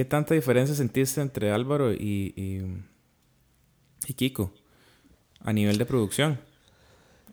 [0.00, 2.32] ¿qué tanta diferencia sentiste entre Álvaro y,
[4.06, 4.50] y, Kiko
[5.40, 6.40] a nivel de producción?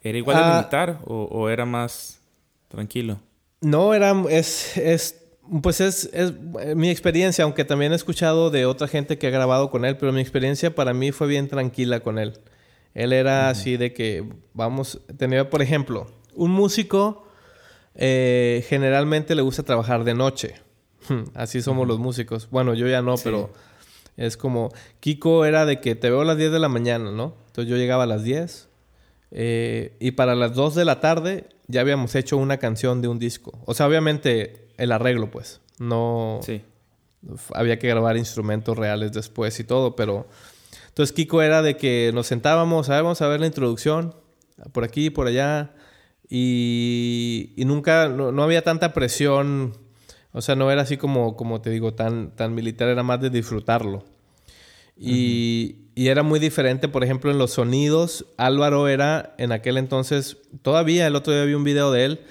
[0.04, 0.58] ¿Era igual de ah.
[0.58, 2.20] militar o, era más
[2.68, 3.22] tranquilo?
[3.62, 5.16] No, era, es, es
[5.62, 6.34] pues es, es,
[6.76, 10.12] mi experiencia, aunque también he escuchado de otra gente que ha grabado con él, pero
[10.12, 12.38] mi experiencia para mí fue bien tranquila con él.
[12.94, 17.30] Él era así de que, vamos, tenía, por ejemplo, un músico
[17.96, 20.67] eh, generalmente le gusta trabajar de noche.
[21.34, 22.50] Así somos los músicos.
[22.50, 23.52] Bueno, yo ya no, pero
[24.16, 27.36] es como, Kiko era de que te veo a las 10 de la mañana, ¿no?
[27.48, 28.68] Entonces yo llegaba a las 10
[29.32, 33.20] eh, y para las 2 de la tarde ya habíamos hecho una canción de un
[33.20, 33.60] disco.
[33.66, 35.62] O sea, obviamente el arreglo, pues.
[35.80, 36.40] No...
[36.44, 36.64] Sí.
[37.54, 40.28] Había que grabar instrumentos reales después y todo, pero
[40.98, 44.16] entonces Kiko era de que nos sentábamos, a ver, vamos a ver la introducción,
[44.72, 45.76] por aquí, y por allá,
[46.28, 49.78] y, nunca, no, había tanta presión,
[50.32, 53.30] o sea, no era así como, como te digo, tan, tan militar, era más de
[53.30, 54.04] disfrutarlo.
[55.00, 58.26] Y, y, era muy diferente, por ejemplo, en los sonidos.
[58.38, 62.22] Álvaro era en aquel entonces, todavía el otro día vi un video de él,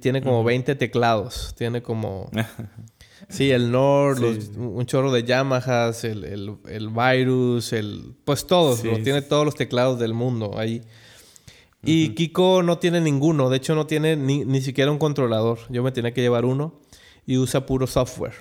[0.00, 2.30] tiene como 20 teclados, tiene como...
[3.28, 4.22] Sí, el Nord,
[4.56, 8.14] un chorro de Yamahas, el, el, Virus, el...
[8.24, 10.82] Pues todos, tiene todos los teclados del mundo ahí.
[11.82, 15.58] Y Kiko no tiene ninguno, de hecho no tiene ni, ni, siquiera un controlador.
[15.68, 16.80] Yo me tenía que llevar uno
[17.28, 18.34] y usa puro software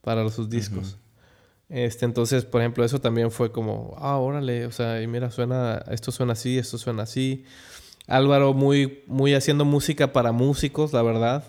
[0.00, 0.96] para sus discos.
[1.68, 5.84] Este, entonces, por ejemplo, eso también fue como, ah, órale, o sea, y mira, suena,
[5.90, 7.44] esto suena así, esto suena así.
[8.06, 11.44] Álvaro muy, muy haciendo música para músicos, la verdad.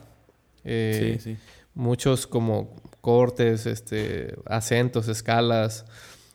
[0.66, 1.38] Eh, sí, sí
[1.80, 5.86] muchos como cortes, este, acentos, escalas.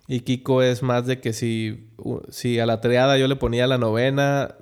[0.08, 1.90] Y Kiko es más de que si,
[2.30, 4.56] si a la triada yo le ponía la novena,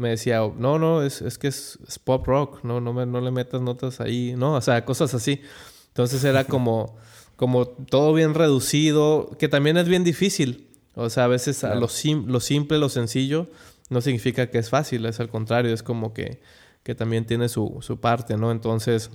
[0.00, 3.30] me decía, no, no, es, es que es, pop rock, no, no, me, no le
[3.30, 5.42] metas notas ahí, no, o sea, cosas así.
[5.88, 6.96] Entonces era como,
[7.36, 10.68] como todo bien reducido, que también es bien difícil.
[10.94, 11.88] O sea, a veces lo,
[12.26, 13.48] lo simple, lo sencillo,
[13.90, 16.40] no significa que es fácil, es al contrario, es como que,
[16.82, 18.50] que también tiene su, su parte, ¿no?
[18.50, 19.10] Entonces,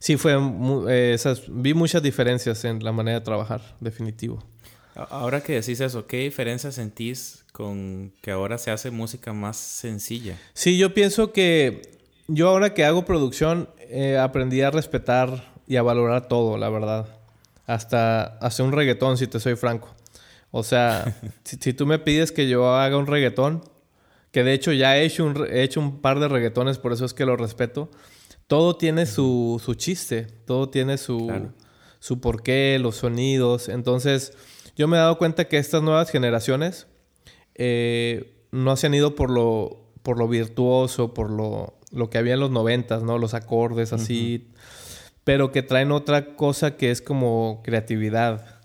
[0.00, 0.36] sí fue,
[0.88, 4.42] eh, esas, vi muchas diferencias en la manera de trabajar, definitivo.
[4.94, 10.36] Ahora que decís eso, ¿qué diferencia sentís con que ahora se hace música más sencilla?
[10.52, 15.82] Sí, yo pienso que yo ahora que hago producción eh, aprendí a respetar y a
[15.82, 17.06] valorar todo, la verdad.
[17.66, 19.94] Hasta hacer un reggaetón, si te soy franco.
[20.50, 23.62] O sea, si, si, tú me pides que yo haga un reggaetón,
[24.32, 27.04] que de hecho ya he hecho un, he hecho un par de reggaetones, por eso
[27.04, 27.90] es que lo respeto
[28.50, 31.52] todo tiene su, su chiste, todo tiene su,
[32.00, 33.68] su porqué, los sonidos.
[33.68, 34.32] Entonces,
[34.80, 36.86] yo me he dado cuenta que estas nuevas generaciones
[37.54, 42.32] eh, no se han ido por lo, por lo virtuoso, por lo, lo que había
[42.32, 43.18] en los noventas, ¿no?
[43.18, 44.48] Los acordes así,
[45.22, 48.62] pero que traen otra cosa que es como creatividad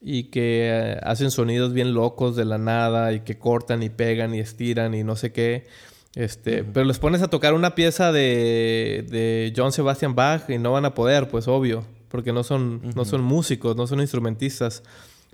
[0.00, 4.36] y que eh, hacen sonidos bien locos de la nada y que cortan y pegan
[4.36, 5.66] y estiran y no sé qué.
[6.14, 10.70] Este, pero les pones a tocar una pieza de, de John Sebastian Bach y no
[10.70, 14.84] van a poder, pues obvio, porque no son, no son músicos, no son instrumentistas,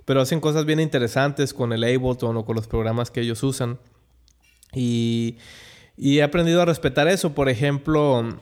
[0.05, 3.79] pero hacen cosas bien interesantes con el Ableton o con los programas que ellos usan.
[4.73, 5.37] Y,
[5.97, 7.33] y he aprendido a respetar eso.
[7.33, 8.39] Por ejemplo,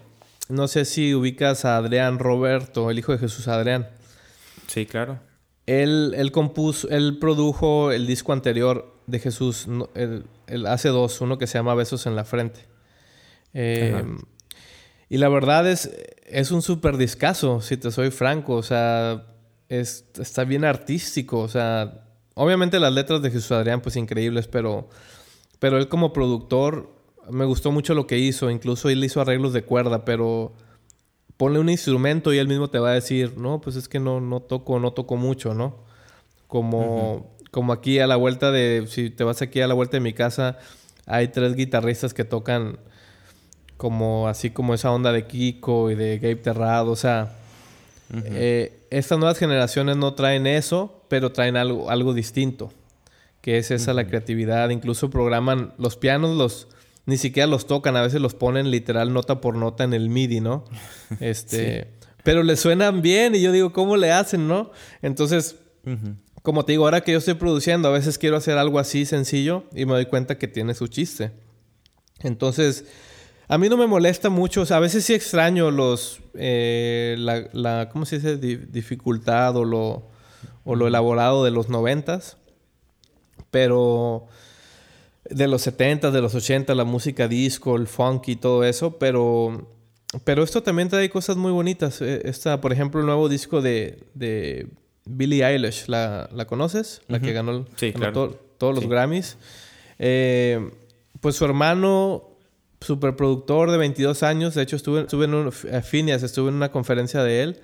[0.50, 3.90] no sé si ubicas a Adrián Roberto, el hijo de Jesús Adrián.
[4.68, 5.20] Sí, claro.
[5.66, 11.48] Él, él compuso, él produjo el disco anterior de Jesús, el, hace dos, uno que
[11.48, 12.66] se llama Besos en la Frente.
[13.54, 14.04] Eh,
[15.10, 15.92] y la verdad es,
[16.26, 18.56] es un súper discazo, si te soy franco.
[18.56, 19.31] O sea,
[19.80, 21.40] está bien artístico.
[21.40, 24.90] O sea, obviamente las letras de Jesús Adrián, pues increíbles, pero,
[25.60, 26.94] pero él como productor,
[27.30, 28.50] me gustó mucho lo que hizo.
[28.50, 30.54] Incluso él hizo arreglos de cuerda, pero
[31.38, 34.22] ponle un instrumento y él mismo te va a decir, no, pues es que no,
[34.22, 35.86] no toco, no toco mucho, ¿no?
[36.48, 40.02] Como, como aquí a la vuelta de, si te vas aquí a la vuelta de
[40.02, 40.60] mi casa,
[41.06, 42.80] hay tres guitarristas que tocan
[43.78, 47.41] como así como esa onda de Kiko y de Gabe Terrado, o sea,
[48.14, 52.72] eh, estas nuevas generaciones no traen eso, pero traen algo, algo distinto,
[53.42, 56.68] que es esa la creatividad, incluso programan los pianos, los
[57.06, 60.40] ni siquiera los tocan, a veces los ponen literal nota por nota en el MIDI,
[60.40, 60.66] ¿no?
[61.20, 61.88] Este,
[62.24, 64.72] pero le suenan bien y yo digo, ¿cómo le hacen, no?
[65.02, 65.56] Entonces,
[66.44, 69.64] como te digo, ahora que yo estoy produciendo, a veces quiero hacer algo así sencillo
[69.74, 71.32] y me doy cuenta que tiene su chiste.
[72.20, 72.86] Entonces,
[73.52, 77.50] a mí no me molesta mucho, o sea, a veces sí extraño los, eh, la,
[77.52, 78.38] la, ¿cómo se dice?
[78.38, 80.08] dificultad o lo,
[80.64, 82.38] o lo elaborado de los noventas,
[83.52, 84.28] pero
[85.30, 89.68] de los 70, de los 80, la música disco, el funk y todo eso, pero
[90.24, 92.02] pero esto también trae cosas muy bonitas.
[92.02, 94.68] Eh, esta, por ejemplo, el nuevo disco de, de
[95.06, 95.88] Billie Eilish.
[95.88, 97.02] ¿La, la conoces?
[97.10, 97.66] La que ganó,
[98.58, 99.38] todos los Grammys.
[100.00, 100.72] Eh,
[101.20, 102.31] pues su hermano,
[102.96, 104.56] superproductor de 22 años.
[104.56, 107.62] De hecho, estuve, estuve en un, estuve en una conferencia de él.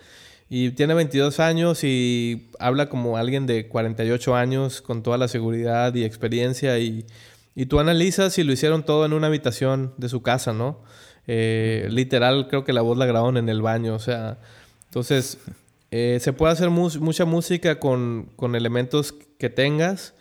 [0.50, 5.94] Y tiene 22 años y habla como alguien de 48 años con toda la seguridad
[5.94, 6.80] y experiencia.
[6.80, 7.06] Y,
[7.54, 10.80] y tú analizas y lo hicieron todo en una habitación de su casa, ¿no?
[11.28, 13.94] Eh, literal, creo que la voz la grabaron en el baño.
[13.96, 14.40] O sea,
[14.86, 15.38] entonces
[15.92, 20.14] eh, se puede hacer mucha música con, con, elementos que tengas.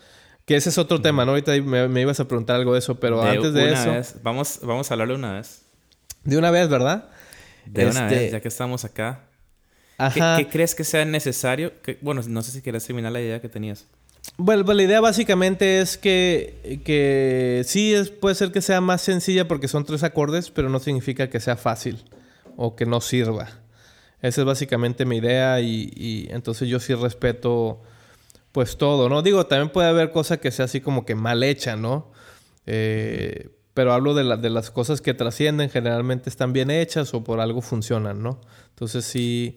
[0.47, 1.33] Que ese es otro tema, ¿no?
[1.33, 4.19] Ahorita me, ibas a preguntar algo de eso, pero antes de eso.
[4.23, 5.63] Vamos, vamos a hablarle una vez.
[6.23, 7.09] De una vez, ¿verdad?
[7.67, 9.25] De una vez, este, ya que estamos acá.
[10.15, 11.73] ¿Qué, crees que sea necesario?
[12.01, 13.87] bueno, no sé si quieres terminar la idea que tenías.
[14.37, 19.49] Bueno, la idea básicamente es que, que sí es, puede ser que sea más sencilla
[19.49, 22.05] porque son tres acordes, pero no significa que sea fácil
[22.57, 23.49] o que no sirva.
[24.23, 27.81] Esa es básicamente mi idea y, y, entonces yo sí respeto
[28.57, 29.21] pues todo, ¿no?
[29.21, 32.11] Digo, también puede haber cosas que sea así como que mal hecha, ¿no?
[32.65, 37.41] Eh, pero hablo de, de las cosas que trascienden, generalmente están bien hechas o por
[37.41, 38.41] algo funcionan, ¿no?
[38.71, 39.57] Entonces sí,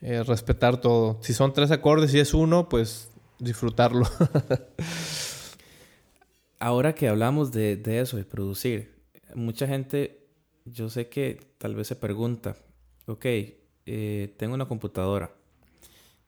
[0.00, 1.18] eh, respetar todo.
[1.22, 3.10] Si son tres acordes y es uno, pues
[3.40, 4.08] disfrutarlo.
[6.60, 8.94] Ahora que hablamos de, eso, de producir,
[9.34, 10.24] mucha gente,
[10.66, 12.54] yo sé que tal vez se pregunta,
[13.06, 13.26] ok,
[13.86, 15.32] eh, tengo una computadora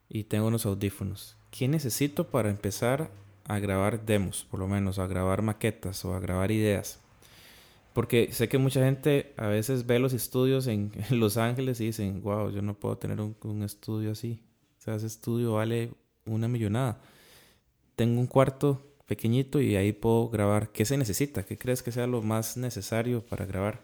[0.08, 1.37] y tengo unos audífonos.
[1.50, 3.10] ¿Qué necesito para empezar
[3.44, 7.00] a grabar demos, por lo menos, a grabar maquetas o a grabar ideas?
[7.94, 12.22] Porque sé que mucha gente a veces ve los estudios en, Los Ángeles y dicen,
[12.22, 14.40] wow, yo no puedo tener un, un estudio así.
[14.78, 15.90] O sea, ese estudio vale
[16.26, 17.00] una millonada.
[17.96, 20.70] Tengo un cuarto pequeñito y ahí puedo grabar.
[20.70, 21.42] ¿Qué se necesita?
[21.42, 23.82] ¿Qué crees que sea lo más necesario para grabar?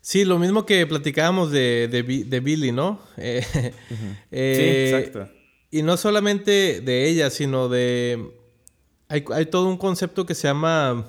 [0.00, 3.00] Sí, lo mismo que platicábamos de, de, Billy, ¿no?
[3.16, 3.42] Eh,
[4.30, 5.37] eh, sí, exacto.
[5.70, 8.32] Y no solamente de ella, sino de...
[9.08, 11.06] Hay, hay, todo un concepto que se llama,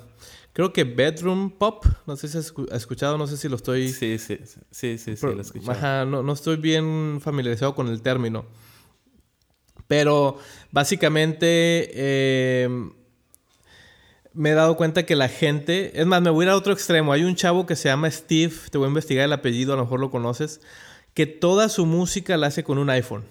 [0.53, 1.85] creo que bedroom pop.
[2.05, 3.89] No sé si has escuchado, no sé si lo estoy...
[3.89, 4.39] Sí, sí,
[4.71, 5.71] sí, sí, sí, lo he escuchado.
[5.71, 8.45] Ajá, no, no estoy bien familiarizado con el término.
[9.87, 10.37] Pero
[10.71, 12.69] básicamente eh,
[14.33, 16.73] me he dado cuenta que la gente, es más, me voy a ir a otro
[16.73, 17.11] extremo.
[17.11, 19.83] Hay un chavo que se llama Steve, te voy a investigar el apellido, a lo
[19.83, 20.61] mejor lo conoces,
[21.13, 23.25] que toda su música la hace con un iPhone.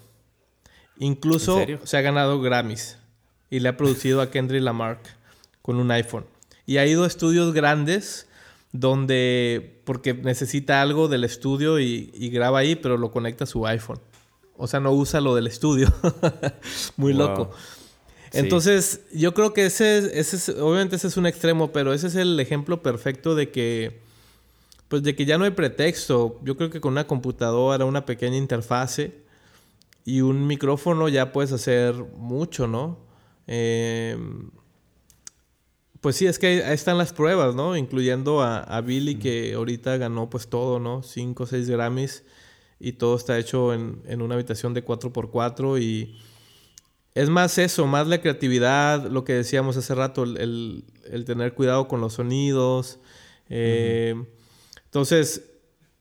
[0.99, 2.97] Incluso se ha ganado Grammys
[3.49, 4.99] y le ha producido a Kendrick Lamarck
[5.61, 6.25] con un iPhone.
[6.65, 8.27] Y ha ido a estudios grandes
[8.73, 13.65] donde, porque necesita algo del estudio y, y graba ahí, pero lo conecta a su
[13.65, 13.99] iPhone.
[14.57, 15.91] O sea, no usa lo del estudio.
[16.97, 17.49] Muy loco.
[18.33, 22.15] Entonces, yo creo que ese, ese es, obviamente ese es un extremo, pero ese es
[22.15, 24.01] el ejemplo perfecto de que,
[24.89, 26.39] pues de que ya no hay pretexto.
[26.43, 29.28] Yo creo que con una computadora, una pequeña interfase
[30.09, 32.97] y un micrófono ya puedes hacer mucho, ¿no?
[33.45, 34.49] Em,
[36.01, 37.77] pues sí, es que ahí están las pruebas, ¿no?
[37.77, 41.03] Incluyendo a, a Billy, que ahorita ganó pues todo, ¿no?
[41.03, 42.23] Cinco o seis Grammys
[42.79, 46.17] y todo está hecho en, en una habitación de 4x4 y
[47.13, 51.87] es más eso, más la creatividad, lo que decíamos hace rato, el, el, tener cuidado
[51.87, 52.99] con los sonidos.
[53.49, 54.15] Eh,
[54.85, 55.51] entonces,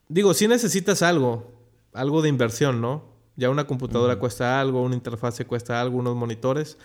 [0.08, 1.52] digo, si necesitas algo,
[1.92, 3.07] algo de inversión, ¿no?
[3.38, 6.76] Ya una computadora cuesta algo, una interfase cuesta algo, unos monitores,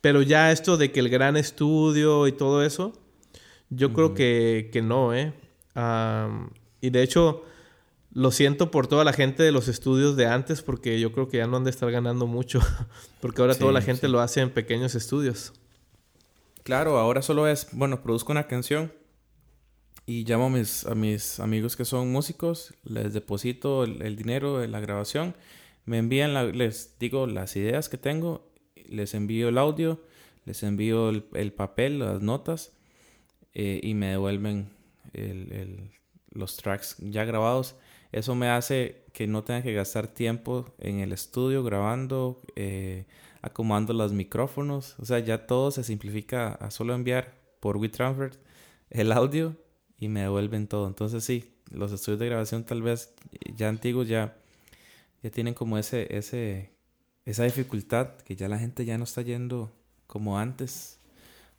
[0.00, 2.92] pero ya esto de que el gran estudio y todo eso,
[3.70, 5.34] yo creo que, que, no, ¿eh?
[6.80, 7.44] y de hecho,
[8.12, 11.36] lo siento por toda la gente de los estudios de antes porque yo creo que
[11.36, 12.60] ya no han de estar ganando mucho
[13.20, 15.52] porque ahora toda la gente lo hace en pequeños estudios.
[16.62, 18.92] Claro, ahora solo es, bueno, produzco una canción
[20.08, 24.66] y llamo a mis, a mis amigos que son músicos, les deposito el, dinero de
[24.66, 25.36] la grabación,
[25.88, 28.50] me envían, les digo las ideas que tengo,
[28.88, 30.00] les envío el audio,
[30.44, 32.72] les envío el, papel, las notas
[33.54, 34.70] eh, y me devuelven
[36.30, 37.76] los tracks ya grabados
[38.12, 43.06] eso me hace que no tenga que gastar tiempo en el estudio grabando, eh,
[43.42, 44.96] acomodando los micrófonos.
[44.98, 48.32] O sea, ya todo se simplifica a solo enviar por WeTransfer
[48.90, 49.56] el audio
[49.98, 50.86] y me devuelven todo.
[50.86, 53.14] Entonces sí, los estudios de grabación tal vez
[53.54, 54.38] ya antiguos ya,
[55.22, 56.70] ya tienen como ese, ese,
[57.24, 59.72] esa dificultad que ya la gente ya no está yendo
[60.06, 60.98] como antes.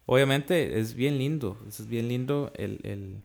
[0.06, 3.22] Obviamente es bien lindo, es bien lindo el, el,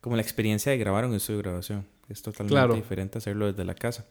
[0.00, 1.86] como la experiencia de grabar un estudio de grabación.
[2.08, 4.06] Es totalmente diferente hacerlo desde la casa.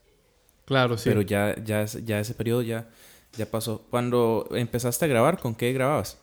[0.66, 1.10] Claro, sí.
[1.10, 2.90] Pero ya, ya, ya ese periodo ya,
[3.38, 3.86] ya pasó.
[3.90, 6.18] Cuando empezaste a grabar, ¿con qué grababas?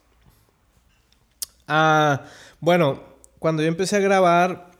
[1.66, 2.26] Ah,
[2.60, 3.02] bueno,
[3.38, 4.70] cuando yo empecé a grabar,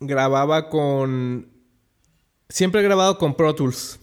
[0.00, 1.57] grababa con...
[2.48, 4.00] Siempre he grabado con Pro Tools.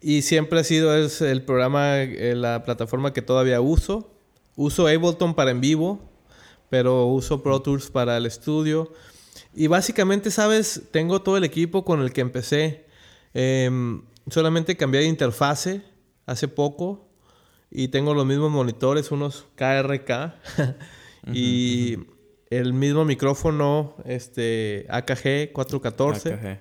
[0.00, 4.10] Y siempre ha sido es el programa, eh, la plataforma que todavía uso.
[4.56, 6.00] Uso Ableton para en vivo,
[6.70, 8.92] pero uso Pro Tools para el estudio.
[9.54, 10.82] Y básicamente, ¿sabes?
[10.90, 12.86] Tengo todo el equipo con el que empecé.
[13.34, 15.82] Em, solamente cambié de interfase
[16.26, 17.08] hace poco
[17.70, 20.34] y tengo los mismos monitores, unos KRK
[21.32, 21.98] y
[22.58, 26.34] el mismo micrófono este AKG 414.
[26.34, 26.60] AKG.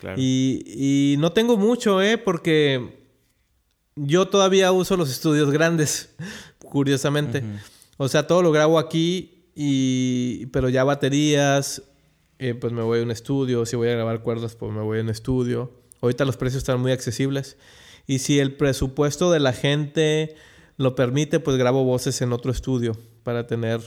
[0.00, 0.16] Claro.
[0.16, 2.18] Y, y, no tengo mucho, ¿eh?
[2.18, 3.04] Porque
[3.96, 6.14] yo todavía uso los estudios grandes,
[6.60, 7.42] curiosamente.
[7.96, 11.82] O sea, todo lo grabo aquí, y, pero ya baterías,
[12.38, 13.66] eh, pues me voy a un estudio.
[13.66, 15.72] Si voy a grabar cuerdas, pues me voy a un estudio.
[16.00, 17.56] Ahorita los precios están muy accesibles.
[18.06, 20.36] Y si el presupuesto de la gente
[20.76, 23.80] lo permite, pues grabo voces en otro estudio para tener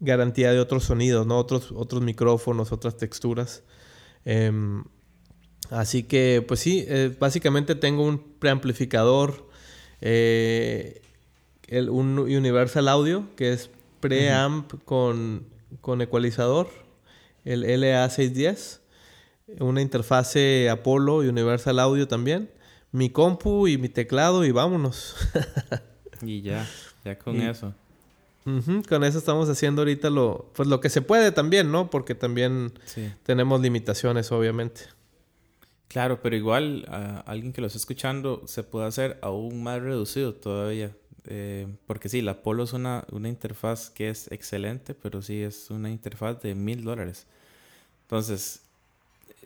[0.00, 1.38] garantía de otros sonidos, ¿no?
[1.38, 3.62] Otros, otros micrófonos, otras texturas.
[4.24, 4.84] Em,
[5.70, 9.48] así que, pues sí, eh, básicamente tengo un preamplificador,
[10.00, 11.02] eh,
[11.66, 15.46] el, un Universal Audio, que es preamp con,
[15.80, 16.68] con ecualizador,
[17.44, 18.80] el LA610,
[19.60, 22.50] una interfase Apollo y Universal Audio también
[22.92, 25.16] mi compu y mi teclado y vámonos.
[26.22, 26.66] y ya,
[27.04, 27.74] ya con eso.
[28.88, 31.90] Con eso estamos haciendo ahorita lo, pues lo que se puede también, ¿no?
[31.90, 32.72] Porque también
[33.22, 34.82] tenemos limitaciones, obviamente.
[35.88, 40.34] Claro, pero igual a alguien que lo esté escuchando se puede hacer aún más reducido
[40.34, 40.92] todavía.
[41.30, 45.70] Eh, porque sí, la Apollo es una, una interfaz que es excelente, pero sí es
[45.70, 47.26] una interfaz de mil dólares.
[48.02, 48.62] Entonces,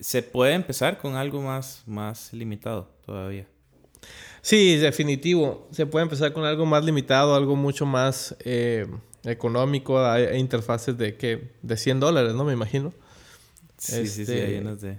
[0.00, 3.46] se puede empezar con algo más, más limitado todavía.
[4.40, 5.68] Sí, definitivo.
[5.70, 8.86] Se puede empezar con algo más limitado, algo mucho más eh,
[9.24, 10.04] económico.
[10.04, 12.44] Hay, interfaces de que de 100 dólares, ¿no?
[12.44, 12.92] Me imagino.
[13.78, 14.98] Sí, sí, sí, hay este, unas de...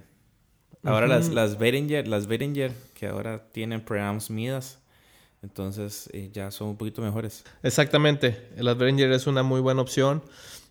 [0.82, 4.80] Ahora las, las Behringer, las Behringer, que ahora tienen preamps Midas,
[5.42, 7.42] entonces eh, ya son un poquito mejores.
[7.62, 8.48] Exactamente.
[8.58, 10.22] Las Behringer es una muy buena opción.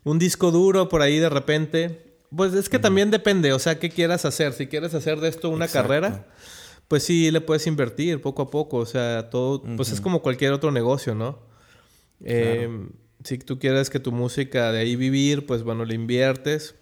[0.04, 3.90] Un disco duro por ahí de repente pues es que también depende, o sea, qué
[3.90, 4.52] quieras hacer.
[4.52, 6.26] Si quieres hacer de esto una carrera,
[6.88, 8.78] pues sí le puedes invertir poco a poco.
[8.78, 11.38] O sea, todo, pues es como cualquier otro negocio, ¿no?
[12.22, 12.90] Em,
[13.22, 16.74] si tú quieres que tu música de ahí vivir, pues bueno, le inviertes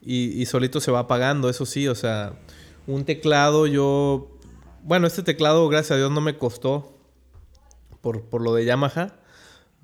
[0.00, 2.38] y, solito se va pagando, eso sí, o sea,
[2.86, 4.38] un teclado yo,
[4.84, 6.96] bueno, este teclado, gracias a Dios, no me costó
[8.00, 9.16] por, por lo de Yamaha,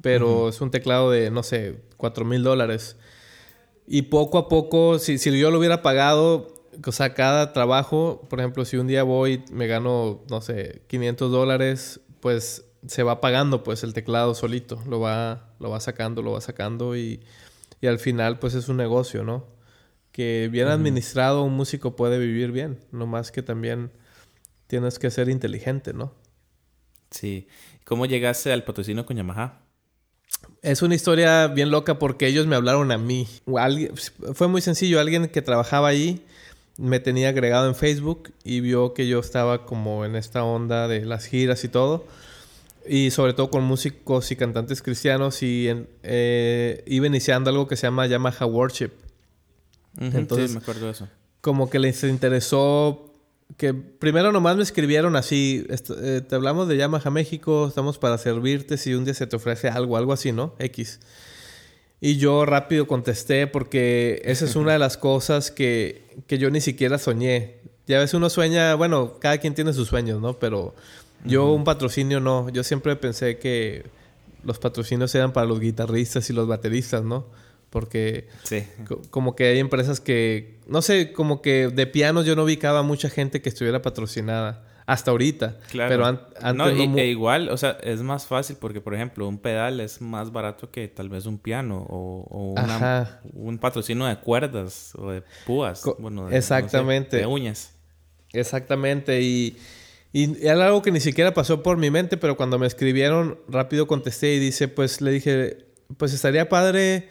[0.01, 2.97] pero es un teclado de, no sé, cuatro mil dólares.
[3.87, 8.41] Y poco a poco, si, si yo lo hubiera pagado, o sea, cada trabajo, por
[8.41, 13.63] ejemplo, si un día voy, me gano, no sé, 500 dólares, pues se va pagando
[13.63, 17.21] pues el teclado solito, lo va, lo va sacando, lo va sacando y,
[17.81, 19.47] y al final pues es un negocio, ¿no?
[20.11, 23.93] Que bien administrado un músico puede vivir bien, no más que también
[24.67, 26.15] tienes que ser inteligente, ¿no?
[27.11, 27.47] Sí.
[27.85, 29.61] ¿Cómo llegaste al patrocinio con Yamaha?
[30.63, 33.29] Es una historia bien loca porque ellos me hablaron a mí.
[34.35, 34.99] fue muy sencillo.
[34.99, 36.25] Alguien que trabajaba ahí
[36.79, 41.05] me tenía agregado en Facebook y vio que yo estaba como en esta onda de
[41.05, 42.05] las giras y todo.
[42.89, 45.69] Y sobre todo con músicos y cantantes cristianos y
[46.03, 48.91] eh, iba iniciando algo que se llama Yamaha Worship.
[50.01, 51.09] Entonces, sí, me acuerdo de eso.
[51.41, 53.13] Como que les interesó
[53.57, 58.79] que primero nomás me escribieron así, eh, te hablamos de Yamaha México, estamos para servirte
[58.79, 60.55] si un día se te ofrece algo, algo así, ¿no?
[60.59, 61.01] X.
[62.01, 66.61] Y yo rápido contesté porque esa es una de las cosas que, que yo ni
[66.61, 67.57] siquiera soñé.
[67.87, 70.39] Ya ves, uno sueña, bueno, cada quien tiene sus sueños, ¿no?
[70.39, 70.75] Pero
[71.25, 73.85] yo un patrocinio no, yo siempre pensé que
[74.45, 77.27] los patrocinios eran para los guitarristas y los bateristas, ¿no?
[77.71, 78.29] Porque
[79.11, 83.09] como que hay empresas que, no sé, como que de pianos yo no ubicaba mucha
[83.09, 84.65] gente que estuviera patrocinada.
[84.93, 85.59] Hasta ahorita.
[85.71, 85.89] Claro.
[85.89, 89.81] Pero antes no, e igual, o sea, es más fácil porque, por ejemplo, un pedal
[89.81, 92.55] es más barato que tal vez un piano o,
[93.33, 95.83] un patrocinio de cuerdas o de púas.
[95.99, 97.17] bueno, Exactamente.
[97.17, 97.73] de uñas.
[98.35, 99.23] Exactamente.
[99.23, 99.57] Y,
[100.13, 103.87] y era algo que ni siquiera pasó por mi mente, pero cuando me escribieron, rápido
[103.87, 105.65] contesté y dice, pues le dije,
[105.97, 107.09] pues estaría padre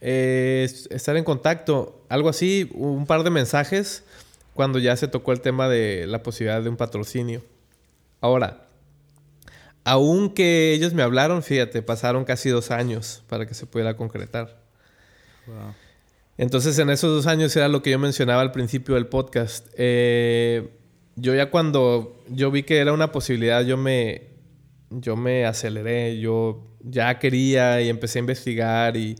[0.00, 4.02] eh, estar en contacto, algo así, un par de mensajes
[4.60, 7.42] cuando ya se tocó el tema de la posibilidad de un patrocinio.
[8.20, 8.66] Ahora,
[9.84, 14.60] aunque ellos me hablaron, fíjate, pasaron casi dos años para que se pudiera concretar.
[16.36, 19.68] Entonces, en esos dos años era lo que yo mencionaba al principio del podcast.
[19.78, 20.68] Eh,
[21.16, 24.28] yo ya cuando yo vi que era una posibilidad, yo me,
[24.90, 29.16] yo me aceleré, yo ya quería y empecé a investigar y,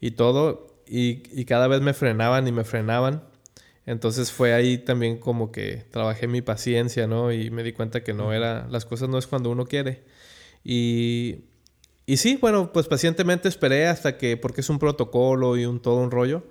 [0.00, 0.68] y todo.
[0.86, 3.33] y, y cada vez me frenaban y me frenaban.
[3.86, 7.32] Entonces fue ahí también como que trabajé mi paciencia, ¿no?
[7.32, 10.04] Y me di cuenta que no era, las cosas no es cuando uno quiere.
[10.64, 11.44] Y,
[12.06, 15.96] y sí, bueno, pues pacientemente esperé hasta que, porque es un protocolo y un todo
[15.96, 16.44] un rollo,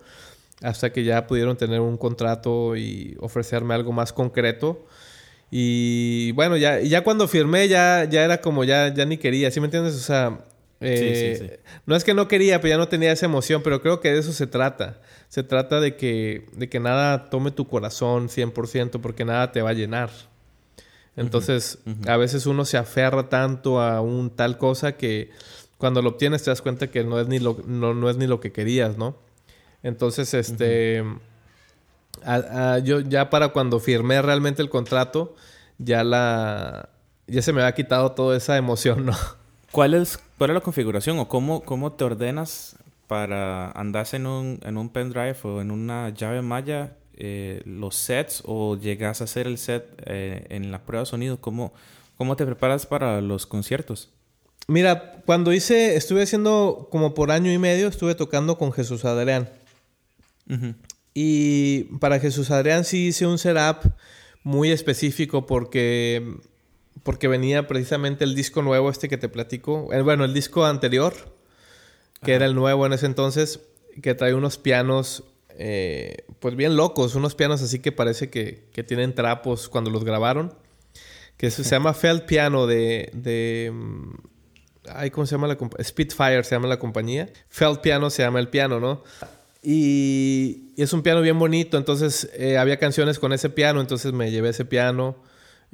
[0.62, 4.86] hasta que ya pudieron tener un contrato y ofrecerme algo más concreto.
[5.50, 9.60] Y bueno, ya, ya cuando firmé ya, ya era como ya, ya ni quería, ¿sí
[9.60, 9.96] me entiendes?
[9.96, 10.46] O sea,
[10.84, 14.12] eh, no es que no quería, pero ya no tenía esa emoción, pero creo que
[14.12, 15.02] de eso se trata.
[15.30, 19.72] Se trata de que, de que nada tome tu corazón 100% porque nada te va
[19.72, 20.10] a llenar.
[21.16, 25.32] Entonces, a veces uno se aferra tanto a un tal cosa que
[25.78, 28.40] cuando lo obtienes te das cuenta que no es ni lo, no, es ni lo
[28.40, 29.16] que querías, ¿no?
[29.84, 31.04] Entonces, este...
[32.84, 35.36] yo ya para cuando firmé realmente el contrato,
[35.78, 36.90] ya la...
[37.28, 39.14] Ya se me había quitado toda esa emoción, ¿no?
[39.74, 42.76] ¿Cuál es, cuál es la configuración o cómo, cómo te ordenas
[43.08, 48.44] para andarse en un, en un pendrive o en una llave malla eh, los sets
[48.46, 51.42] o llegas a hacer el set eh, en la prueba de sonido?
[51.42, 51.74] ¿Cómo,
[52.18, 54.12] ¿Cómo te preparas para los conciertos?
[54.68, 59.50] Mira, cuando hice, estuve haciendo como por año y medio, estuve tocando con Jesús Adrián.
[61.16, 63.92] Y para Jesús Adrián sí hice un setup
[64.44, 66.38] muy específico porque
[67.02, 69.92] porque venía precisamente el disco nuevo este que te platico.
[69.92, 71.14] Eh, bueno, el disco anterior,
[72.24, 73.62] que era el nuevo en ese entonces,
[74.02, 79.16] que trae unos pianos, eh, pues bien locos, unos pianos así que parece que, tienen
[79.16, 80.54] trapos cuando los grabaron.
[81.38, 83.10] Que se, llama Felt Piano de...
[83.14, 84.14] de mm,
[84.90, 85.84] ay, ¿cómo se llama la compañía?
[85.84, 87.30] Spitfire se llama la compañía.
[87.50, 89.04] Felt Piano se llama el piano, ¿no?
[89.62, 94.30] Y, es un piano bien bonito, entonces eh, había canciones con ese piano, entonces me
[94.30, 95.16] llevé ese piano.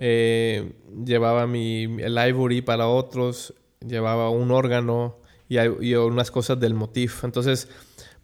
[0.02, 0.72] Eh,
[1.06, 3.54] llevaba mi, el ivory para otros,
[3.86, 5.18] llevaba un órgano
[5.50, 7.26] y, unas cosas del motif.
[7.26, 7.68] Entonces,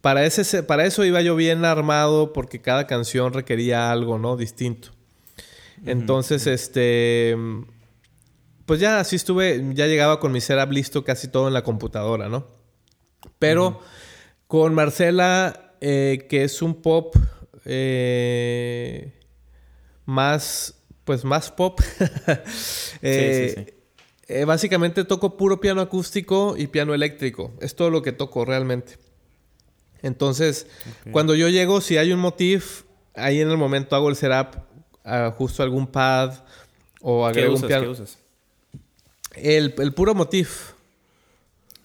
[0.00, 4.36] para, ese, para eso iba yo bien armado porque cada canción requería algo, ¿no?
[4.36, 4.88] Distinto.
[5.84, 7.36] Entonces, este...
[8.64, 12.28] Pues ya así estuve, ya llegaba con mi setup listo casi todo en la computadora,
[12.28, 12.48] ¿no?
[13.38, 13.80] Pero
[14.48, 17.14] con Marcela, eh, que es un pop
[17.64, 19.12] eh,
[20.04, 21.80] más pues más pop.
[23.02, 23.74] Eh,
[24.26, 27.52] eh, básicamente toco puro piano acústico y piano eléctrico.
[27.60, 28.96] Es todo lo que toco realmente.
[30.02, 30.66] Entonces,
[31.12, 34.56] cuando yo llego, si hay un motif, ahí en el momento hago el setup,
[35.04, 36.42] ajusto algún pad
[37.02, 37.84] o agrego un piano.
[37.84, 38.18] ¿Qué usas?
[39.34, 40.72] El, puro motif.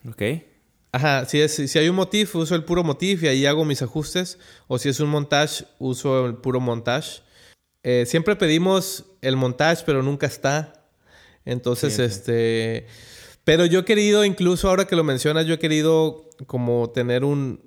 [0.08, 0.22] Ok.
[0.92, 3.82] Ajá, si, es, si hay un motif, uso el puro motif y ahí hago mis
[3.82, 4.38] ajustes.
[4.66, 7.20] O si es un montage, uso el puro montage.
[7.82, 10.84] Eh, siempre pedimos el montage, pero nunca está.
[11.44, 12.86] Entonces, este...
[13.44, 17.60] Pero yo he querido, incluso ahora que lo mencionas, yo he querido como tener un,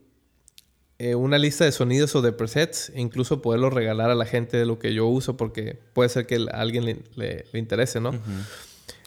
[1.00, 4.56] eh, una lista de sonidos o de presets, e incluso poderlo regalar a la gente
[4.56, 8.14] de lo que yo uso, porque puede ser que a alguien le, interese, ¿no?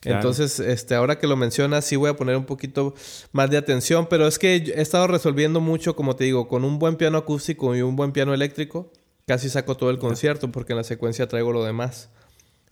[0.05, 2.95] Entonces, este, ahora que lo mencionas, sí voy a poner un poquito
[3.33, 6.79] más de atención, pero es que he estado resolviendo mucho, como te digo, con un
[6.79, 8.93] buen piano acústico y un buen piano eléctrico
[9.29, 12.09] casi saco todo el concierto porque en la secuencia traigo lo demás.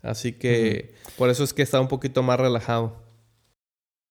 [0.07, 3.06] Así que por eso es que está un poquito más relajado.